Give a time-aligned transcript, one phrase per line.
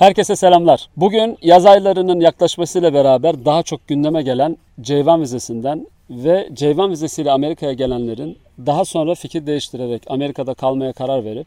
[0.00, 0.88] Herkese selamlar.
[0.96, 7.72] Bugün yaz aylarının yaklaşmasıyla beraber daha çok gündeme gelen Ceyvan vizesinden ve Ceyvan vizesiyle Amerika'ya
[7.72, 11.46] gelenlerin daha sonra fikir değiştirerek Amerika'da kalmaya karar verip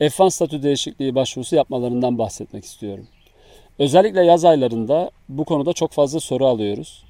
[0.00, 3.06] F1 statü değişikliği başvurusu yapmalarından bahsetmek istiyorum.
[3.78, 7.04] Özellikle yaz aylarında bu konuda çok fazla soru alıyoruz.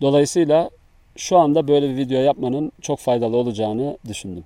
[0.00, 0.70] Dolayısıyla
[1.16, 4.44] şu anda böyle bir video yapmanın çok faydalı olacağını düşündüm.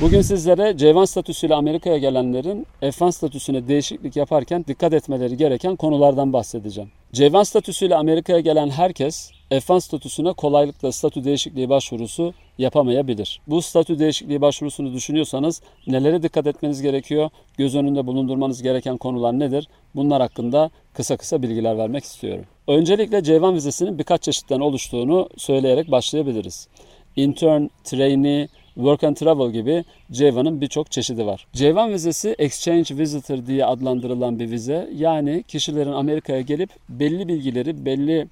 [0.00, 6.90] Bugün sizlere C1 statüsüyle Amerika'ya gelenlerin F1 statüsüne değişiklik yaparken dikkat etmeleri gereken konulardan bahsedeceğim.
[7.12, 13.40] C1 statüsüyle Amerika'ya gelen herkes F1 statüsüne kolaylıkla statü değişikliği başvurusu yapamayabilir.
[13.46, 17.30] Bu statü değişikliği başvurusunu düşünüyorsanız nelere dikkat etmeniz gerekiyor?
[17.56, 19.68] Göz önünde bulundurmanız gereken konular nedir?
[19.94, 22.44] Bunlar hakkında kısa kısa bilgiler vermek istiyorum.
[22.68, 26.68] Öncelikle C1 vizesinin birkaç çeşitten oluştuğunu söyleyerek başlayabiliriz.
[27.16, 28.48] Intern, trainee,
[28.78, 31.46] Work and Travel gibi C1'ın birçok çeşidi var.
[31.54, 34.90] C1 vizesi Exchange Visitor diye adlandırılan bir vize.
[34.94, 38.28] Yani kişilerin Amerika'ya gelip belli bilgileri, belli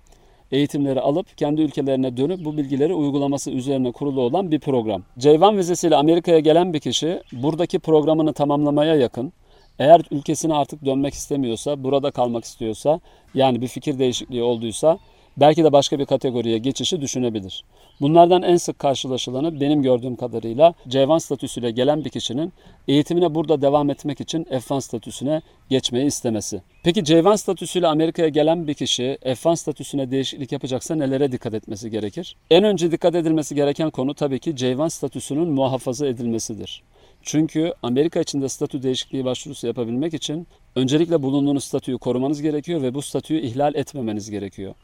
[0.53, 5.03] eğitimleri alıp kendi ülkelerine dönüp bu bilgileri uygulaması üzerine kurulu olan bir program.
[5.19, 9.33] C1 vizesiyle Amerika'ya gelen bir kişi buradaki programını tamamlamaya yakın
[9.79, 13.01] eğer ülkesine artık dönmek istemiyorsa, burada kalmak istiyorsa,
[13.35, 14.99] yani bir fikir değişikliği olduysa
[15.37, 17.65] belki de başka bir kategoriye geçişi düşünebilir.
[18.01, 22.53] Bunlardan en sık karşılaşılanı benim gördüğüm kadarıyla C1 statüsüyle gelen bir kişinin
[22.89, 26.63] eğitimine burada devam etmek için F1 statüsüne geçmeyi istemesi.
[26.85, 32.37] Peki C1 statüsüyle Amerika'ya gelen bir kişi F1 statüsüne değişiklik yapacaksa nelere dikkat etmesi gerekir?
[32.51, 36.83] En önce dikkat edilmesi gereken konu tabii ki C1 statüsünün muhafaza edilmesidir.
[37.23, 43.03] Çünkü Amerika içinde statü değişikliği başvurusu yapabilmek için öncelikle bulunduğunuz statüyü korumanız gerekiyor ve bu
[43.03, 44.75] statüyü ihlal etmemeniz gerekiyor.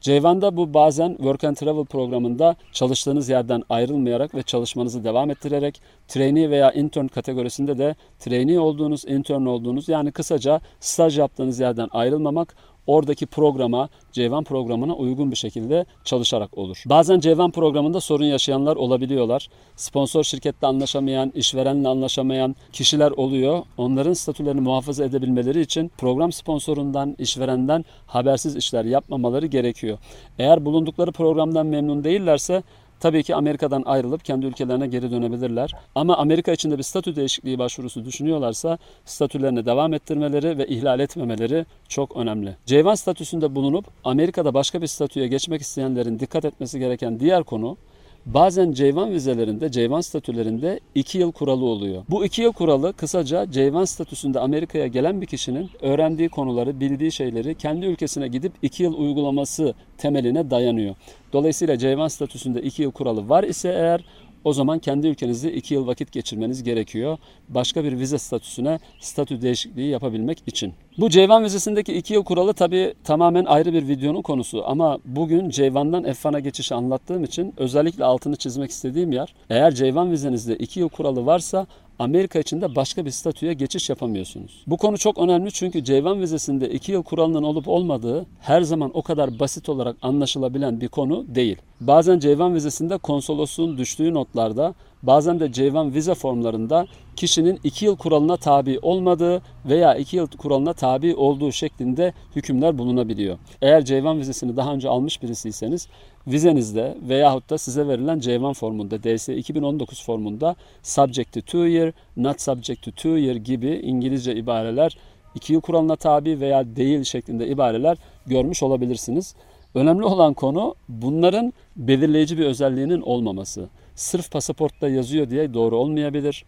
[0.00, 6.50] Ceyvan'da bu bazen Work and Travel programında çalıştığınız yerden ayrılmayarak ve çalışmanızı devam ettirerek trainee
[6.50, 13.26] veya intern kategorisinde de trainee olduğunuz, intern olduğunuz yani kısaca staj yaptığınız yerden ayrılmamak oradaki
[13.26, 16.82] programa, C1 programına uygun bir şekilde çalışarak olur.
[16.86, 19.48] Bazen C1 programında sorun yaşayanlar olabiliyorlar.
[19.76, 23.62] Sponsor şirketle anlaşamayan, işverenle anlaşamayan kişiler oluyor.
[23.78, 29.98] Onların statülerini muhafaza edebilmeleri için program sponsorundan, işverenden habersiz işler yapmamaları gerekiyor.
[30.38, 32.62] Eğer bulundukları programdan memnun değillerse
[33.00, 35.74] Tabii ki Amerika'dan ayrılıp kendi ülkelerine geri dönebilirler.
[35.94, 42.16] Ama Amerika içinde bir statü değişikliği başvurusu düşünüyorlarsa statülerine devam ettirmeleri ve ihlal etmemeleri çok
[42.16, 42.56] önemli.
[42.66, 47.76] C1 statüsünde bulunup Amerika'da başka bir statüye geçmek isteyenlerin dikkat etmesi gereken diğer konu
[48.26, 52.02] Bazen C1 vizelerinde, C1 statülerinde 2 yıl kuralı oluyor.
[52.10, 57.54] Bu 2 yıl kuralı kısaca C1 statüsünde Amerika'ya gelen bir kişinin öğrendiği konuları, bildiği şeyleri
[57.54, 60.94] kendi ülkesine gidip 2 yıl uygulaması temeline dayanıyor.
[61.32, 64.04] Dolayısıyla C1 statüsünde 2 yıl kuralı var ise eğer
[64.44, 67.18] o zaman kendi ülkenizde 2 yıl vakit geçirmeniz gerekiyor.
[67.48, 70.74] Başka bir vize statüsüne statü değişikliği yapabilmek için.
[70.98, 74.64] Bu C1 vizesindeki 2 yıl kuralı tabi tamamen ayrı bir videonun konusu.
[74.66, 80.56] Ama bugün C1'dan F1'a geçişi anlattığım için özellikle altını çizmek istediğim yer eğer C1 vizenizde
[80.56, 81.66] 2 yıl kuralı varsa
[82.00, 84.64] Amerika içinde başka bir statüye geçiş yapamıyorsunuz.
[84.66, 89.02] Bu konu çok önemli çünkü C1 vizesinde 2 yıl kuralının olup olmadığı her zaman o
[89.02, 91.56] kadar basit olarak anlaşılabilen bir konu değil.
[91.80, 98.36] Bazen C1 vizesinde konsolosluğun düştüğü notlarda bazen de C1 vize formlarında kişinin 2 yıl kuralına
[98.36, 103.38] tabi olmadığı veya 2 yıl kuralına tabi olduğu şeklinde hükümler bulunabiliyor.
[103.62, 105.88] Eğer C1 vizesini daha önce almış birisiyseniz
[106.26, 112.40] vizenizde veyahut da size verilen C1 formunda DS 2019 formunda subject to 2 year, not
[112.40, 114.96] subject to 2 year gibi İngilizce ibareler
[115.34, 119.34] 2 yıl kuralına tabi veya değil şeklinde ibareler görmüş olabilirsiniz.
[119.74, 123.68] Önemli olan konu bunların belirleyici bir özelliğinin olmaması.
[123.94, 126.44] Sırf pasaportta yazıyor diye doğru olmayabilir.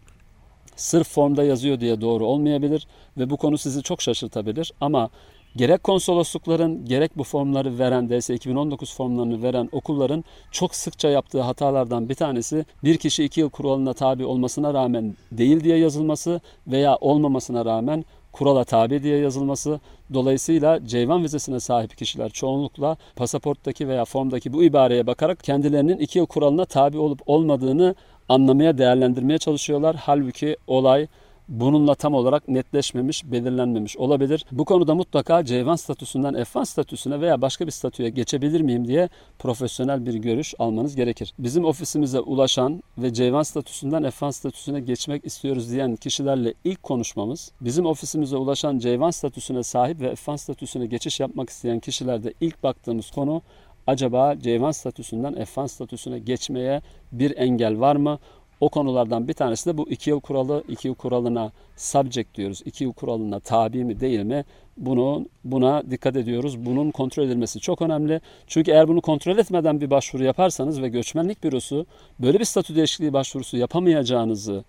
[0.77, 2.87] Sırf formda yazıyor diye doğru olmayabilir
[3.19, 5.11] ve bu konu sizi çok şaşırtabilir ama
[5.57, 12.09] gerek konsoloslukların gerek bu formları veren DS 2019 formlarını veren okulların çok sıkça yaptığı hatalardan
[12.09, 17.65] bir tanesi bir kişi iki yıl kuralına tabi olmasına rağmen değil diye yazılması veya olmamasına
[17.65, 19.81] rağmen kurala tabi diye yazılması.
[20.15, 26.27] Dolayısıyla C1 vizesine sahip kişiler çoğunlukla pasaporttaki veya formdaki bu ibareye bakarak kendilerinin iki yıl
[26.27, 27.95] kuralına tabi olup olmadığını
[28.29, 29.97] anlamaya, değerlendirmeye çalışıyorlar.
[29.97, 31.07] Halbuki olay
[31.53, 34.45] bununla tam olarak netleşmemiş, belirlenmemiş olabilir.
[34.53, 39.09] Bu konuda mutlaka C1 statüsünden F1 statüsüne veya başka bir statüye geçebilir miyim diye
[39.39, 41.35] profesyonel bir görüş almanız gerekir.
[41.39, 47.87] Bizim ofisimize ulaşan ve C1 statüsünden F1 statüsüne geçmek istiyoruz diyen kişilerle ilk konuşmamız, bizim
[47.87, 53.43] ofisimize ulaşan C1 statüsüne sahip ve F1 statüsüne geçiş yapmak isteyen kişilerde ilk baktığımız konu
[53.87, 56.83] acaba C1 statüsünden F1 statüsüne geçmeye
[57.13, 58.19] bir engel var mı?
[58.63, 60.65] O konulardan bir tanesi de bu iki yıl kuralı.
[60.69, 62.63] iki yıl kuralına subject diyoruz.
[62.65, 64.45] İki yıl kuralına tabi mi değil mi?
[64.77, 66.67] Bunu buna dikkat ediyoruz.
[66.67, 68.21] Bunun kontrol edilmesi çok önemli.
[68.47, 71.87] Çünkü eğer bunu kontrol etmeden bir başvuru yaparsanız ve göçmenlik bürosu
[72.19, 74.65] böyle bir statü değişikliği başvurusu yapamayacağınızı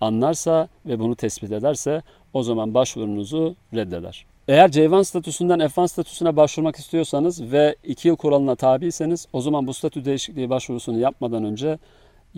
[0.00, 2.02] anlarsa ve bunu tespit ederse
[2.32, 4.26] o zaman başvurunuzu reddeder.
[4.48, 9.74] Eğer C1 statüsünden F1 statüsüne başvurmak istiyorsanız ve 2 yıl kuralına tabiyseniz o zaman bu
[9.74, 11.78] statü değişikliği başvurusunu yapmadan önce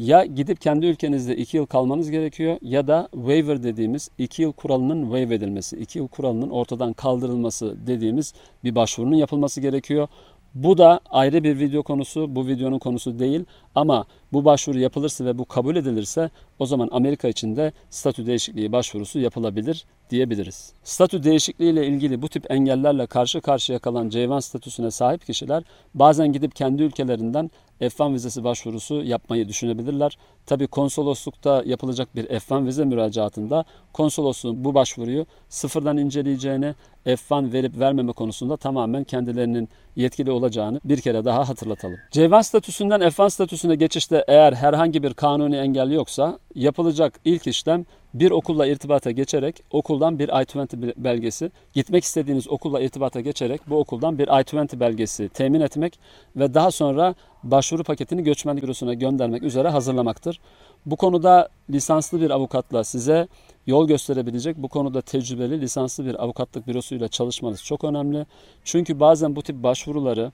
[0.01, 5.03] ya gidip kendi ülkenizde 2 yıl kalmanız gerekiyor ya da waiver dediğimiz 2 yıl kuralının
[5.03, 10.09] waive edilmesi, 2 yıl kuralının ortadan kaldırılması dediğimiz bir başvurunun yapılması gerekiyor.
[10.55, 13.45] Bu da ayrı bir video konusu, bu videonun konusu değil
[13.75, 18.73] ama bu başvuru yapılırsa ve bu kabul edilirse o zaman Amerika için de statü değişikliği
[18.73, 20.73] başvurusu yapılabilir diyebiliriz.
[20.85, 25.63] Statü değişikliği ile ilgili bu tip engellerle karşı karşıya kalan C1 statüsüne sahip kişiler
[25.95, 27.51] bazen gidip kendi ülkelerinden
[27.81, 30.19] F1 vizesi başvurusu yapmayı düşünebilirler.
[30.47, 36.75] Tabi konsoloslukta yapılacak bir F1 vize müracaatında konsolosluğun bu başvuruyu sıfırdan inceleyeceğini,
[37.07, 41.97] F1 verip vermeme konusunda tamamen kendilerinin yetkili olacağını bir kere daha hatırlatalım.
[42.13, 47.85] C1 statüsünden F1 statüsüne geçişte eğer herhangi bir kanuni engel yoksa yapılacak ilk işlem
[48.15, 54.19] bir okulla irtibata geçerek okuldan bir I-20 belgesi, gitmek istediğiniz okulla irtibata geçerek bu okuldan
[54.19, 55.99] bir I-20 belgesi temin etmek
[56.37, 60.41] ve daha sonra başvuru paketini göçmenlik bürosuna göndermek üzere hazırlamaktır.
[60.87, 63.29] Bu konuda lisanslı bir avukatla size
[63.67, 68.27] yol gösterebilecek, bu konuda tecrübeli lisanslı bir avukatlık bürosuyla çalışmanız çok önemli.
[68.65, 70.33] Çünkü bazen bu tip başvuruları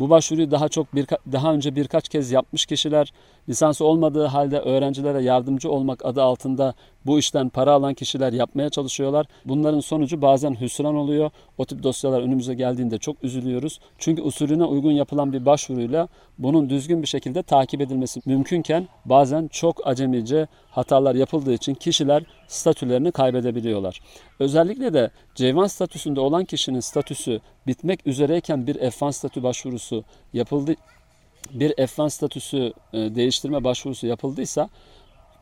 [0.00, 3.12] bu başvuruyu daha çok bir, daha önce birkaç kez yapmış kişiler,
[3.48, 6.74] lisansı olmadığı halde öğrencilere yardımcı olmak adı altında
[7.06, 9.26] bu işten para alan kişiler yapmaya çalışıyorlar.
[9.44, 11.30] Bunların sonucu bazen hüsran oluyor.
[11.58, 13.80] O tip dosyalar önümüze geldiğinde çok üzülüyoruz.
[13.98, 16.08] Çünkü usulüne uygun yapılan bir başvuruyla
[16.38, 23.12] bunun düzgün bir şekilde takip edilmesi mümkünken bazen çok acemice hatalar yapıldığı için kişiler statülerini
[23.12, 24.00] kaybedebiliyorlar.
[24.38, 30.74] Özellikle de C1 statüsünde olan kişinin statüsü bitmek üzereyken bir F1 statü başvurusu yapıldı
[31.52, 34.68] bir F1 statüsü e, değiştirme başvurusu yapıldıysa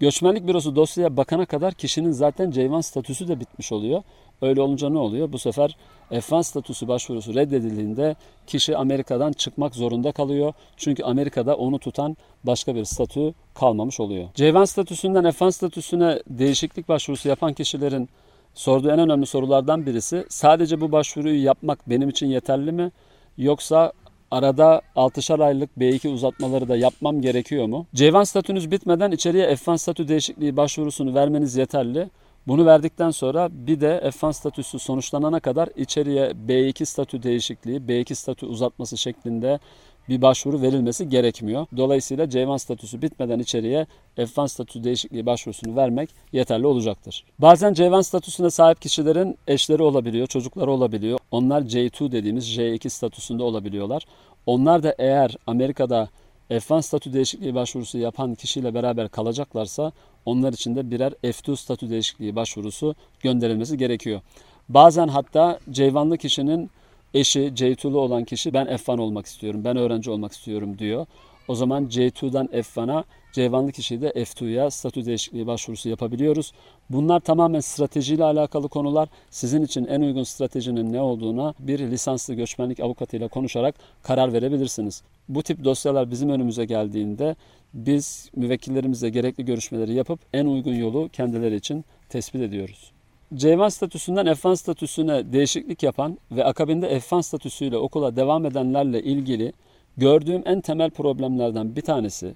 [0.00, 4.02] Göçmenlik bürosu dosyaya bakana kadar kişinin zaten C1 statüsü de bitmiş oluyor.
[4.42, 5.32] Öyle olunca ne oluyor?
[5.32, 5.76] Bu sefer
[6.10, 8.16] F1 statüsü başvurusu reddedildiğinde
[8.46, 10.52] kişi Amerika'dan çıkmak zorunda kalıyor.
[10.76, 14.28] Çünkü Amerika'da onu tutan başka bir statü kalmamış oluyor.
[14.34, 18.08] C1 statüsünden F1 statüsüne değişiklik başvurusu yapan kişilerin
[18.54, 22.92] sorduğu en önemli sorulardan birisi sadece bu başvuruyu yapmak benim için yeterli mi?
[23.38, 23.92] Yoksa
[24.36, 27.86] Arada 6'şar aylık B2 uzatmaları da yapmam gerekiyor mu?
[27.94, 32.10] C1 statünüz bitmeden içeriye F1 statü değişikliği başvurusunu vermeniz yeterli.
[32.46, 38.46] Bunu verdikten sonra bir de F1 statüsü sonuçlanana kadar içeriye B2 statü değişikliği, B2 statü
[38.46, 39.58] uzatması şeklinde
[40.08, 41.66] bir başvuru verilmesi gerekmiyor.
[41.76, 43.86] Dolayısıyla C1 statüsü bitmeden içeriye
[44.16, 47.24] F1 statü değişikliği başvurusunu vermek yeterli olacaktır.
[47.38, 51.18] Bazen C1 statüsüne sahip kişilerin eşleri olabiliyor, çocukları olabiliyor.
[51.30, 54.06] Onlar J2 dediğimiz J2 statüsünde olabiliyorlar.
[54.46, 56.08] Onlar da eğer Amerika'da
[56.50, 59.92] F1 statü değişikliği başvurusu yapan kişiyle beraber kalacaklarsa
[60.24, 64.20] onlar için de birer F2 statü değişikliği başvurusu gönderilmesi gerekiyor.
[64.68, 66.70] Bazen hatta C1'lı kişinin
[67.14, 71.06] eşi J2'lu olan kişi ben F1 olmak istiyorum, ben öğrenci olmak istiyorum diyor.
[71.48, 76.52] O zaman J2'dan F1'a, C1'lı kişiyi de F2'ya statü değişikliği başvurusu yapabiliyoruz.
[76.90, 79.08] Bunlar tamamen stratejiyle alakalı konular.
[79.30, 85.02] Sizin için en uygun stratejinin ne olduğuna bir lisanslı göçmenlik avukatıyla konuşarak karar verebilirsiniz.
[85.28, 87.36] Bu tip dosyalar bizim önümüze geldiğinde
[87.74, 92.95] biz müvekkillerimizle gerekli görüşmeleri yapıp en uygun yolu kendileri için tespit ediyoruz.
[93.34, 99.52] C1 statüsünden F1 statüsüne değişiklik yapan ve akabinde F1 statüsüyle okula devam edenlerle ilgili
[99.96, 102.34] gördüğüm en temel problemlerden bir tanesi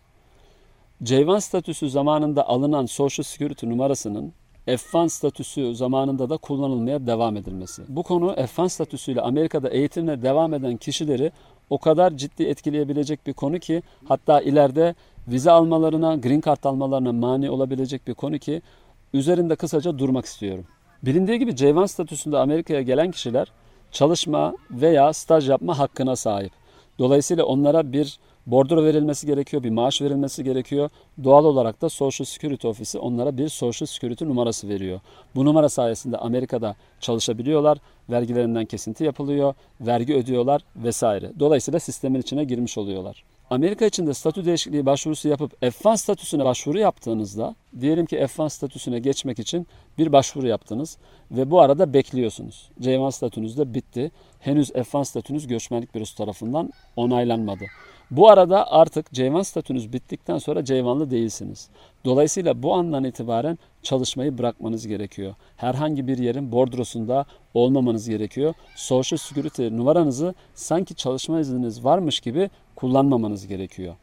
[1.02, 4.32] C1 statüsü zamanında alınan Social Security numarasının
[4.66, 7.82] F1 statüsü zamanında da kullanılmaya devam edilmesi.
[7.88, 11.32] Bu konu F1 statüsüyle Amerika'da eğitimle devam eden kişileri
[11.70, 14.94] o kadar ciddi etkileyebilecek bir konu ki hatta ileride
[15.28, 18.62] vize almalarına, green card almalarına mani olabilecek bir konu ki
[19.12, 20.64] üzerinde kısaca durmak istiyorum.
[21.04, 23.52] Bilindiği gibi C1 statüsünde Amerika'ya gelen kişiler
[23.92, 26.52] çalışma veya staj yapma hakkına sahip.
[26.98, 30.90] Dolayısıyla onlara bir bordro verilmesi gerekiyor, bir maaş verilmesi gerekiyor.
[31.24, 35.00] Doğal olarak da Social Security Ofisi onlara bir Social Security numarası veriyor.
[35.34, 37.78] Bu numara sayesinde Amerika'da çalışabiliyorlar,
[38.10, 41.32] vergilerinden kesinti yapılıyor, vergi ödüyorlar vesaire.
[41.38, 43.24] Dolayısıyla sistemin içine girmiş oluyorlar.
[43.50, 48.98] Amerika için de statü değişikliği başvurusu yapıp F1 statüsüne başvuru yaptığınızda diyelim ki F1 statüsüne
[48.98, 49.66] geçmek için
[49.98, 50.98] bir başvuru yaptınız
[51.30, 52.70] ve bu arada bekliyorsunuz.
[52.80, 54.10] C1 statünüz de bitti.
[54.40, 57.64] Henüz F1 statünüz göçmenlik bürosu tarafından onaylanmadı.
[58.10, 61.68] Bu arada artık Ceyvan statünüz bittikten sonra Ceyvanlı değilsiniz.
[62.04, 65.34] Dolayısıyla bu andan itibaren çalışmayı bırakmanız gerekiyor.
[65.56, 68.54] Herhangi bir yerin bordrosunda olmamanız gerekiyor.
[68.76, 73.94] Social Security numaranızı sanki çalışma izniniz varmış gibi kullanmamanız gerekiyor.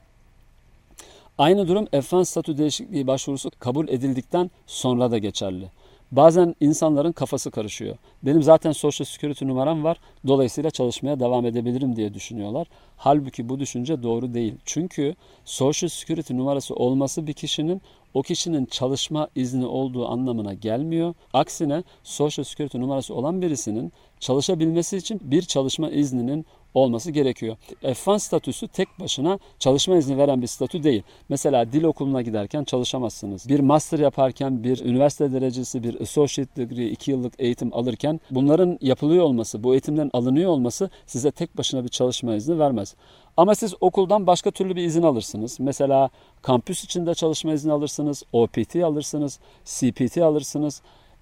[1.38, 5.72] Aynı durum F1 statü değişikliği başvurusu kabul edildikten sonra da geçerli.
[6.12, 7.96] Bazen insanların kafası karışıyor.
[8.24, 9.98] Benim zaten Social Security numaram var.
[10.28, 12.68] Dolayısıyla çalışmaya devam edebilirim diye düşünüyorlar.
[12.98, 14.56] Halbuki bu düşünce doğru değil.
[14.66, 15.16] Çünkü
[15.46, 17.82] Social Security numarası olması bir kişinin
[18.18, 21.14] o kişinin çalışma izni olduğu anlamına gelmiyor.
[21.34, 27.58] Aksine Social Security numarası olan birisinin çalışabilmesi için bir çalışma izninin olması gerekiyor.
[27.84, 31.04] F1 statüsü tek başına çalışma izni veren bir statü değil.
[31.30, 33.50] Mesela dil okuluna giderken çalışamazsınız.
[33.50, 39.24] Bir master yaparken, bir üniversite derecesi, bir associate degree, 2 yıllık eğitim alırken bunların yapılıyor
[39.24, 42.96] olması, bu eğitimden alınıyor olması size tek başına bir çalışma izni vermez.
[43.38, 45.60] Ama siz okuldan başka türlü bir izin alırsınız.
[45.60, 46.10] Mesela
[46.42, 50.82] kampüs içinde çalışma izni alırsınız, OPT alırsınız, CPT alırsınız.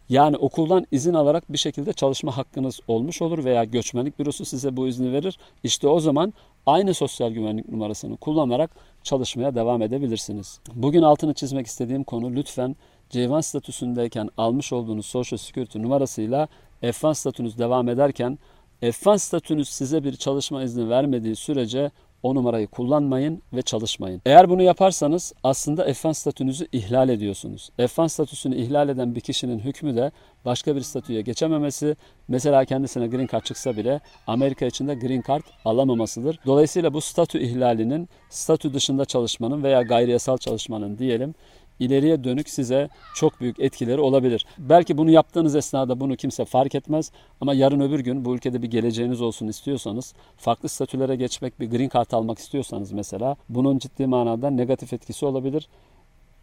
[0.09, 4.87] Yani okuldan izin alarak bir şekilde çalışma hakkınız olmuş olur veya göçmenlik bürosu size bu
[4.87, 5.39] izni verir.
[5.63, 6.33] İşte o zaman
[6.65, 8.71] aynı sosyal güvenlik numarasını kullanarak
[9.03, 10.59] çalışmaya devam edebilirsiniz.
[10.75, 12.75] Bugün altını çizmek istediğim konu lütfen
[13.11, 16.47] C1 statüsündeyken almış olduğunuz Social Security numarasıyla
[16.83, 18.39] F1 statünüz devam ederken
[18.81, 21.91] F1 statünüz size bir çalışma izni vermediği sürece
[22.23, 24.21] o numarayı kullanmayın ve çalışmayın.
[24.25, 27.69] Eğer bunu yaparsanız aslında F1 statünüzü ihlal ediyorsunuz.
[27.79, 30.11] F1 statüsünü ihlal eden bir kişinin hükmü de
[30.45, 31.95] başka bir statüye geçememesi,
[32.27, 36.39] mesela kendisine green card çıksa bile Amerika içinde green card alamamasıdır.
[36.45, 41.35] Dolayısıyla bu statü ihlalinin statü dışında çalışmanın veya gayri yasal çalışmanın diyelim
[41.79, 44.45] ileriye dönük size çok büyük etkileri olabilir.
[44.57, 48.71] Belki bunu yaptığınız esnada bunu kimse fark etmez ama yarın öbür gün bu ülkede bir
[48.71, 54.49] geleceğiniz olsun istiyorsanız, farklı statülere geçmek, bir green card almak istiyorsanız mesela bunun ciddi manada
[54.49, 55.67] negatif etkisi olabilir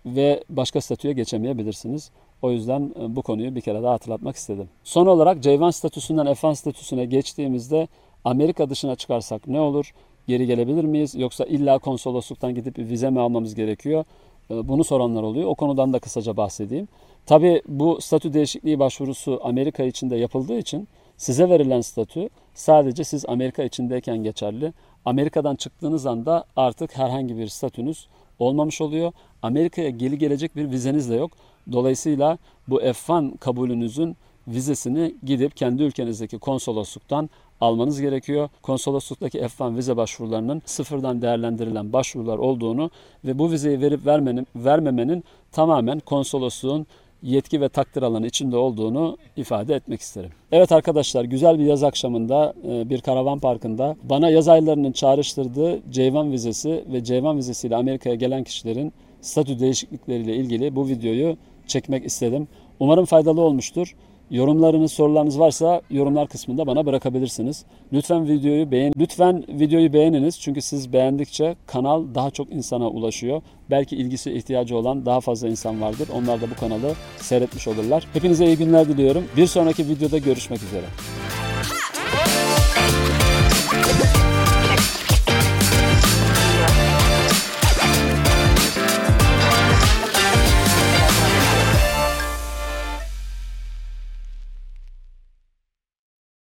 [0.07, 2.11] ve başka statüye geçemeyebilirsiniz.
[2.43, 4.69] O yüzden e, bu konuyu bir kere daha hatırlatmak istedim.
[4.85, 7.89] Son olarak J1 statüsünden F1 statüsüne geçtiğimizde
[8.25, 9.93] Amerika dışına çıkarsak ne olur?
[10.29, 11.15] Geri gelebilir miyiz?
[11.15, 14.05] Yoksa illa konsolosluktan gidip bir vize mi almamız gerekiyor?
[14.52, 15.49] E, bunu soranlar oluyor.
[15.49, 16.88] O konudan da kısaca bahsedeyim.
[17.26, 23.62] Tabi bu statü değişikliği başvurusu Amerika içinde yapıldığı için size verilen statü sadece siz Amerika
[23.62, 24.73] içindeyken geçerli.
[25.04, 29.12] Amerika'dan çıktığınız anda artık herhangi bir statünüz olmamış oluyor.
[29.42, 31.30] Amerika'ya geri gelecek bir vizeniz de yok.
[31.73, 34.16] Dolayısıyla bu F1 kabulünüzün
[34.49, 37.30] vizesini gidip kendi ülkenizdeki konsolosluktan
[37.62, 38.49] almanız gerekiyor.
[38.62, 42.90] Konsolosluktaki F1 vize başvurularının sıfırdan değerlendirilen başvurular olduğunu
[43.25, 46.87] ve bu vizeyi verip vermenin, vermemenin tamamen konsolosluğun
[47.23, 50.31] yetki ve takdir alanı içinde olduğunu ifade etmek isterim.
[50.52, 56.33] Evet arkadaşlar güzel bir yaz akşamında e, bir karavan parkında bana yaz aylarının çağrıştırdığı C1
[56.33, 62.49] vizesi ve C1 vizesiyle Amerika'ya gelen kişilerin statü değişiklikleriyle ilgili bu videoyu çekmek istedim.
[62.81, 63.95] Umarım faydalı olmuştur.
[64.33, 67.65] Yorumlarınız, sorularınız varsa yorumlar kısmında bana bırakabilirsiniz.
[67.93, 73.43] Lütfen videoyu beğen lütfen videoyu beğeniniz çünkü siz beğendikçe kanal daha çok insana ulaşıyor.
[73.71, 76.09] Belki ilgisi ihtiyacı olan daha fazla insan vardır.
[76.15, 78.07] Onlar da bu kanalı seyretmiş olurlar.
[78.12, 79.25] Hepinize iyi günler diliyorum.
[79.37, 80.87] Bir sonraki videoda görüşmek üzere.